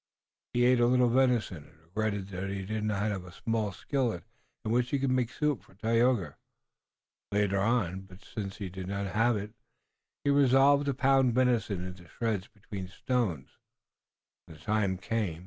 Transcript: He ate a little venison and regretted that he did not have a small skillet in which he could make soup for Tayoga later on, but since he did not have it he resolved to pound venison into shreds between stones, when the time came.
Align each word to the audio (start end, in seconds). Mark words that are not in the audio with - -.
He 0.55 0.65
ate 0.65 0.79
a 0.79 0.87
little 0.87 1.09
venison 1.11 1.57
and 1.57 1.79
regretted 1.81 2.29
that 2.29 2.49
he 2.49 2.65
did 2.65 2.83
not 2.85 3.03
have 3.11 3.23
a 3.23 3.31
small 3.31 3.71
skillet 3.71 4.23
in 4.65 4.71
which 4.71 4.89
he 4.89 4.97
could 4.97 5.11
make 5.11 5.29
soup 5.29 5.61
for 5.61 5.75
Tayoga 5.75 6.37
later 7.31 7.59
on, 7.59 8.01
but 8.07 8.25
since 8.25 8.57
he 8.57 8.67
did 8.67 8.87
not 8.87 9.05
have 9.05 9.37
it 9.37 9.53
he 10.23 10.31
resolved 10.31 10.87
to 10.87 10.95
pound 10.95 11.35
venison 11.35 11.85
into 11.85 12.07
shreds 12.07 12.47
between 12.47 12.87
stones, 12.87 13.49
when 14.47 14.57
the 14.57 14.63
time 14.63 14.97
came. 14.97 15.39